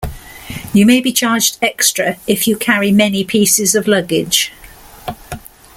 You 0.73 0.87
may 0.87 0.99
be 0.99 1.11
charged 1.13 1.59
extra, 1.61 2.17
if 2.25 2.47
you 2.47 2.57
carry 2.57 2.91
many 2.91 3.23
pieces 3.23 3.75
of 3.75 3.87
luggage. 3.87 4.51